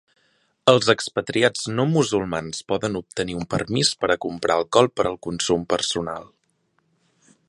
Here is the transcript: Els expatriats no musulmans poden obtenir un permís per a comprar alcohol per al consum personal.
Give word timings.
Els 0.71 0.87
expatriats 0.93 1.65
no 1.79 1.85
musulmans 1.89 2.63
poden 2.73 2.97
obtenir 3.01 3.37
un 3.41 3.45
permís 3.53 3.93
per 4.05 4.11
a 4.15 4.19
comprar 4.27 4.57
alcohol 4.63 4.91
per 5.01 5.09
al 5.11 5.21
consum 5.29 5.69
personal. 5.75 6.27